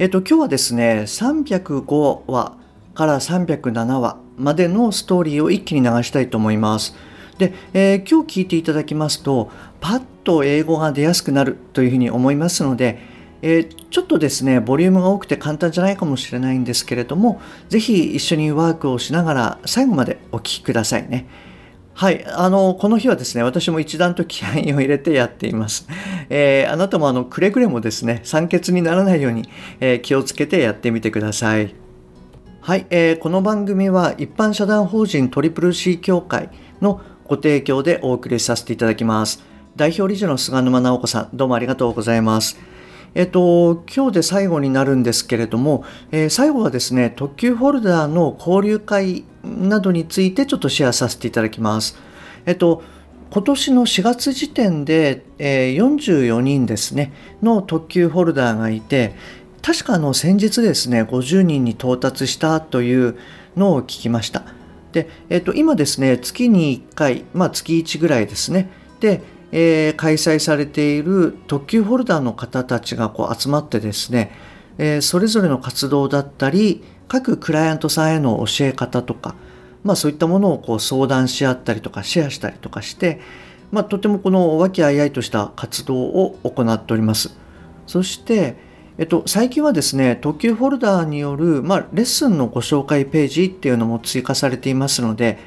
[0.00, 2.56] えっと今日はですね305話
[2.94, 6.94] から307話までのストーリーを一気に流したいと思います
[7.36, 17.40] で、えー、今日聞いていただきますとパッと英語が出やすくなるというふうに思いますのでえー、ちょっとですね、ボリュームが多くて簡単じゃないかもしれないんですけれども、
[17.70, 21.26] ぜひ一緒にワークをしながら最後までお聴きくださいね。
[22.00, 22.24] はい。
[22.26, 25.86] あの、この日はですね、私も一段と気合を入れてやっています。
[26.30, 29.46] えー、あなたもあの、くれぐれもですね、酸欠にならないように、
[29.80, 31.74] えー、気をつけてやってみてください。
[32.62, 36.48] はい、えー、この番組は一般社団法人トリプル C 協会
[36.80, 39.44] のご提供でお送りさせていただきます。
[39.76, 42.58] 代表理事の菅沼直子さん、どうもありがとうございます。
[43.14, 51.96] えっと、今日で最後になるんですけれども、えー、最後はですね、特急フォルダーの交流会などについてちょっとシェアさせていただきます。
[52.46, 52.82] えっと、
[53.30, 59.14] 今年の4月時点で、えー、44人ですね、の特急フォルダーがいて、
[59.62, 63.18] 確かの先日ですね、50人に到達したという
[63.56, 64.42] のを聞きました。
[64.92, 68.70] で、えっと、今ですね、月に1回、まあ月1ぐらいですね。
[69.00, 69.22] で、
[69.52, 74.32] えー、開催されている特急ホルダーの方たちがこう集まってですね、
[74.78, 79.34] えー、それぞれの活動だったり各クライアントさんへの教え方とか、
[79.82, 83.20] まあ、そういったものをこう相談し合ったりとかシェアしたりとかして、
[83.72, 87.36] まあ、とてもこの和気あいあいとした活動を行っております。
[87.86, 88.56] そして、
[88.98, 95.38] えっと、最近はですね特急フォルダーによる、まあ、レッスンのご紹介ページっていうのも追加されていますので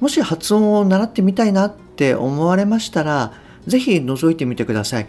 [0.00, 3.34] もし発音を習ってみたいなって思われましたら
[3.66, 5.06] ぜひ覗いてみてください。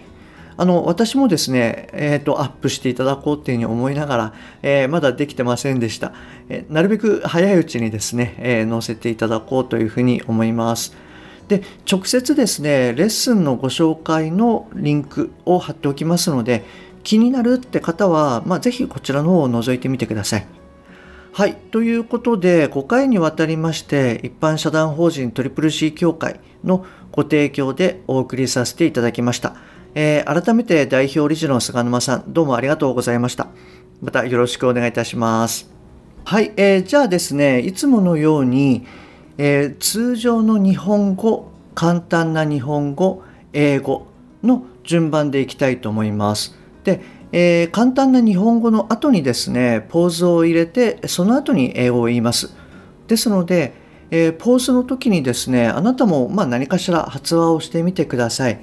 [0.56, 6.14] あの私もですね、えーと、アップしていただこうっていうふうに思いながら、えー、まだできてませんでした、
[6.48, 10.96] えー、なるべく早いうちにですね、え、載せていただこうというふうに思います。
[11.48, 16.64] で直接ですねレッスンのご紹介のリンクを貼っておきますので
[17.04, 20.48] 気になるって方は、まあ、ぜひこちらの方を覗いてみてください。
[21.36, 21.56] はい。
[21.56, 29.56] ということで、5回にわたりまして、一般社団法人トリプル C 協会のご提供でお送りさせていただきました。
[29.96, 33.48] えー、改めて代表理事の菅沼さん、どうもありがとうございました。
[34.00, 35.72] またよろしくお願いいたします。
[36.24, 36.54] はい。
[36.56, 38.86] えー、じゃあですね、いつものように、
[39.40, 43.24] えー、通常の日本語、簡単な日本語、
[43.54, 44.06] 英語
[44.44, 46.56] の順番でいきたいと思います。
[46.84, 47.02] で、
[47.36, 52.56] えー、簡単な日本語の後にですね、ポーズを入れて、その後に英語を言います。
[53.08, 53.74] ですので、
[54.12, 58.60] えー、ポーズの時にですね、あなたもま何かしら発話をしてみてください。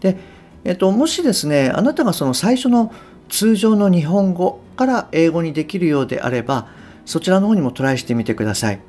[0.00, 0.16] で、
[0.64, 2.94] えーと、もしですね、あなたがその最初の
[3.28, 6.68] 通常の日本語から英語にできるようであれば、
[7.04, 8.80] そちらの方にもトライしてみてください。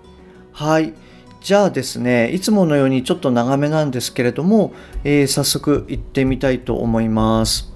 [0.53, 0.94] はい。
[1.41, 4.72] じゃあですね、いつものようにちょっと長めなんですけれども、
[5.03, 7.75] えー、早速行ってみたいと思います。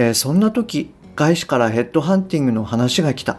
[0.00, 3.36] えー、そんな時外資からヘッドハンティングの話が来た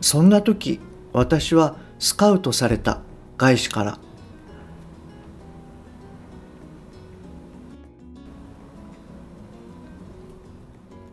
[0.00, 0.78] そんな時
[1.12, 3.00] 私はスカウトされた
[3.36, 3.98] 外資から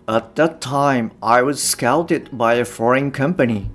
[0.08, 3.72] At that time, I was scouted by a foreign company.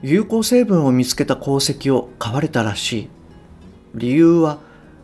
[0.00, 3.08] 有効成分を見つけた功績を買われたらしい。
[3.96, 4.60] 理由は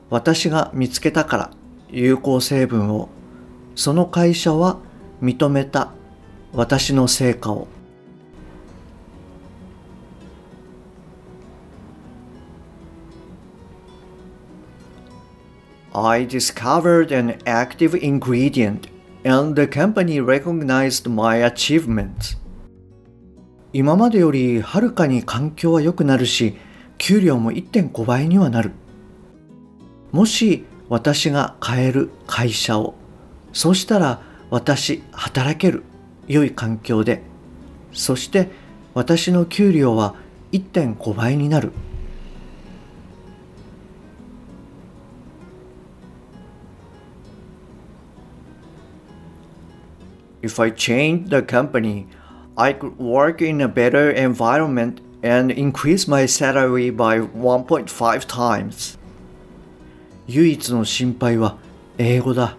[0.08, 1.50] 私が見つけたから
[1.90, 3.08] 有効成分を
[3.76, 4.78] その会社は
[5.22, 5.92] 認めた
[6.52, 7.68] 私の成果を
[15.92, 18.88] I discovered an active ingredient
[19.24, 22.36] and the company recognized my achievements.
[23.72, 26.56] 今までよりはるかに環境は良くなるし、
[26.98, 28.72] 給料も1.5倍にはなる。
[30.12, 32.94] もし私が変える会社を
[33.56, 34.20] そうしたら
[34.50, 35.82] 私働ける
[36.28, 37.22] 良い環境で
[37.90, 38.50] そして
[38.92, 40.14] 私の給料は
[40.52, 41.72] 1.5倍になる
[50.42, 52.04] If I change the company,
[52.56, 58.98] I could work in a better environment and increase my salary by 1.5 times.
[60.28, 61.56] 唯一の心配は
[61.96, 62.58] 英語だ。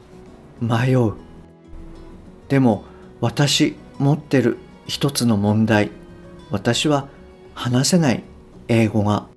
[0.62, 1.14] 迷う
[2.50, 2.84] でも
[3.22, 4.58] 私持ってる
[4.88, 5.92] 一つの問題
[6.50, 7.10] 私は
[7.54, 8.24] 話せない
[8.68, 9.28] 英語が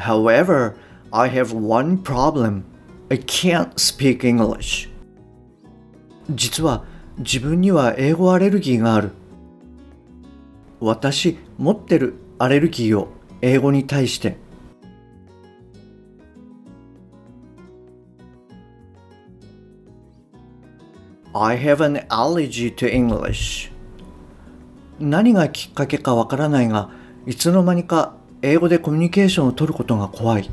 [0.00, 0.76] However,
[1.12, 2.64] I have one problem.
[3.10, 4.88] I can't speak English.
[6.30, 6.84] 実は
[7.18, 9.10] 自分には英語アレルギーがある。
[10.80, 13.08] 私持ってるアレルギーを
[13.42, 14.36] 英語に対して。
[21.32, 23.70] I have an allergy to English.
[24.98, 26.90] 何がきっかけかわからないが
[27.26, 30.50] いつの間にか英語でコミュニケーションを取ることが怖い。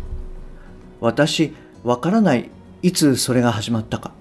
[1.02, 2.50] 私わからない
[2.82, 4.14] いつそれが始まったか。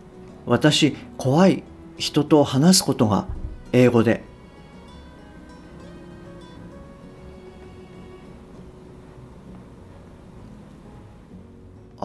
[0.47, 1.63] 私怖い
[1.99, 3.27] 人と話すことが
[3.73, 4.23] 英語で。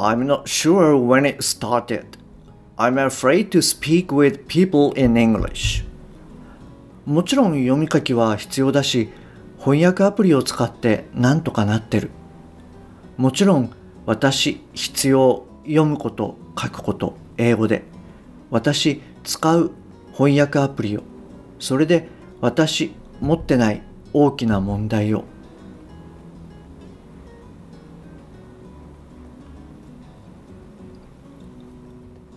[0.02, 2.18] I'm not sure when it started.
[2.76, 5.86] I'm afraid to speak with people in English.
[7.06, 9.10] もちろん読み書きは必要だし、
[9.60, 12.10] 翻訳アプリを使ってなんとかなってる。
[13.18, 13.72] もちろん
[14.08, 17.84] 私必要読むこと書くこと英語で
[18.50, 19.72] 私使う
[20.14, 21.04] 翻訳アプリを
[21.60, 22.08] それで
[22.40, 23.84] 私持ってない
[24.14, 25.26] 大きな問題を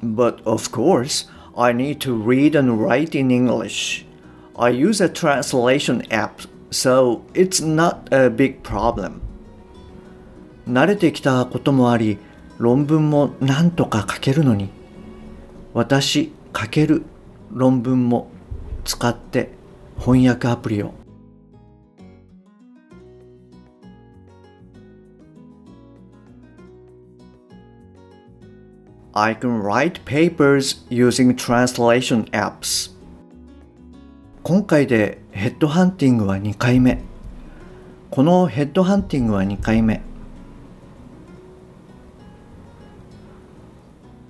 [0.05, 4.05] But of course, I need to read and write in English.
[4.55, 9.23] I use a translation app, so it's not a big problem.
[10.69, 12.19] 慣れてきたこともあり、
[12.59, 14.69] 論文もなんとか書けるのに、
[15.73, 17.05] 私書ける
[17.51, 18.31] 論文も
[18.85, 19.51] 使って
[19.99, 20.93] 翻訳アプリを
[29.17, 32.91] I can write papers using translation apps.
[34.43, 37.01] 今回でヘッドハンティングは2回目。
[38.11, 40.03] このヘッドハンティングは2回目。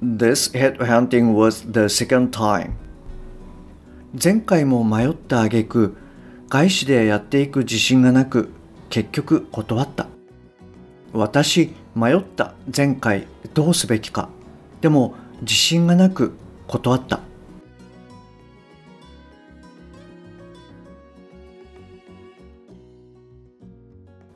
[0.02, 2.72] This headhunting was the second time.
[4.22, 5.96] 前回も迷った挙句、
[6.50, 8.50] 外資でやっていく自信がなく、
[8.90, 10.08] 結局断った。
[11.14, 14.28] 私、迷った前回どうすべきか。
[14.84, 16.34] でも自信がなく
[16.66, 17.20] 断った。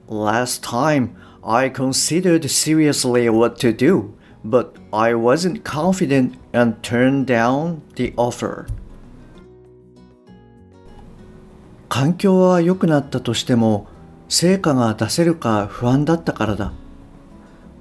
[0.09, 1.11] Last time,
[1.43, 8.65] I considered seriously what to do, but I wasn't confident and turned down the offer.
[11.91, 13.87] 環境は良くなったとしても
[14.31, 16.73] 成果が出せるか不安だったからだ。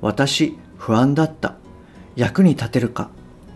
[0.01, 1.55] 私不安だった。
[2.17, 3.11] 役に立てるか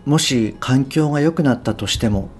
[0.06, 2.30] もし環境が良くなったとしても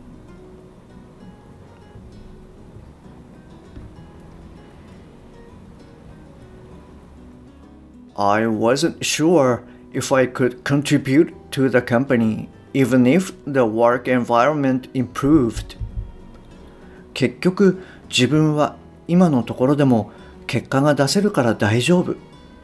[8.14, 14.88] I wasn't sure if I could contribute to the company even if the work environment
[14.92, 15.76] improved
[17.14, 18.76] 結局自分は
[19.08, 20.12] 今のところでも
[20.46, 22.14] 結果が出せるから大丈夫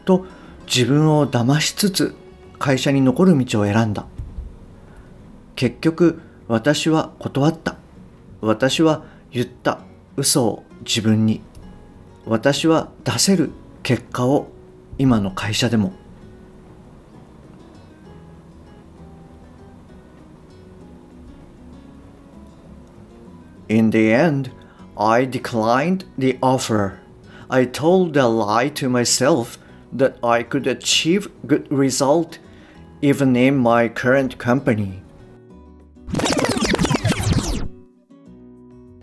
[0.04, 0.26] と
[0.66, 2.14] 自分を騙しつつ
[2.58, 4.06] 会社に残る道を選んだ
[5.56, 7.76] 結局私は断った
[8.40, 9.80] 私は言った
[10.16, 11.40] 嘘を自分に
[12.26, 13.50] 私は出せる
[13.82, 14.48] 結果を
[14.98, 15.92] 今の会社でも
[23.70, 24.50] In the end,
[24.96, 27.00] I declined the offer.
[27.50, 29.58] I told a lie to myself
[29.92, 32.38] that I could achieve good result
[33.00, 35.00] even in my current company.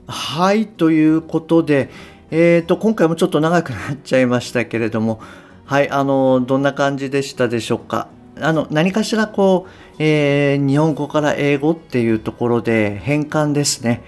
[0.08, 1.90] はい、ということで、
[2.30, 5.22] えーと、今回もちょっと長くなっちゃいましたけれども、
[5.66, 8.10] はい、あの、どんな感じでしたでしょうか？
[8.42, 14.04] あの、何かしらこう、えー、日本語から英語っていうところで変換ですね。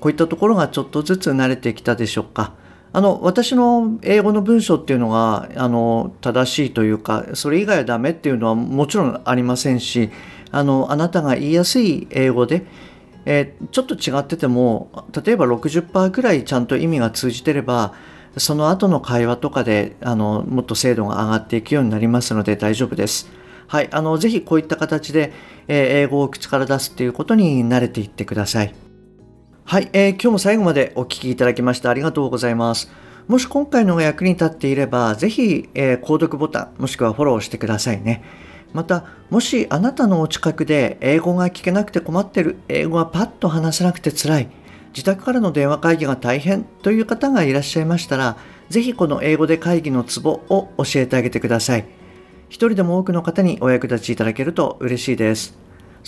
[0.00, 2.54] こういったところがちょっとずつ慣れてきたでしょうか？
[2.92, 10.10] あの私の英語の文章っていうのがあの正しいというかそれ以外はダメっていうのはもちろんありませんし
[10.50, 12.64] あのあなたが言いやすい英語で、
[13.26, 17.94] えー、ちょっと違ってても例えば60%ぐらいちゃんと意味が通じてれば
[18.36, 23.30] その後の会話とかであのもっと精度が上がっていくようになりますので大丈夫です。
[23.66, 25.32] はい、あのぜひこういった形で、
[25.66, 28.87] えー、英語を口から出すっていうことに慣れていってください。
[29.70, 32.90] はい、えー、今日も最後までお聴きいただきましてありがとうございます。
[33.26, 38.24] もし今回のが役に立っていれば、ぜひ、えー、購読ボタン、もしくはフォローしてくださいね。
[38.72, 44.48] また、もしあなたのお近くで英語が聞けなくて困ってる、英語がパッと話せなくて辛い、
[44.94, 48.38] 自宅からの電話会議が大変という方がいらっしゃいましたら、
[48.70, 51.84] ぜひこの英語で会議のツボを教えてあげてください。
[52.48, 55.58] 一人でも多くの方にお役立ちいただけると嬉しいです。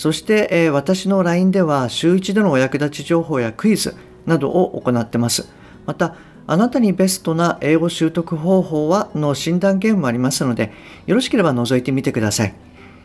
[0.01, 5.47] そして、えー、私の LINE では週1でのお役立ち情報やクイズなどを行ってます。
[5.85, 6.15] また、
[6.47, 10.73] あなたにベストな英語習得方法はの診断ゲームもありますので、
[11.05, 12.55] よろしければ覗いてみてください。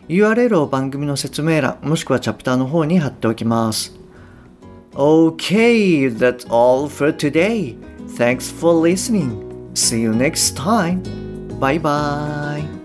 [0.09, 3.95] URL を番組の説明欄、もしくはチャプターの方に貼っておきます。
[4.95, 7.77] Okay, that's all for today.
[8.17, 9.43] Thanks for listening.
[9.75, 11.03] See you next time.
[11.61, 12.76] Bye bye.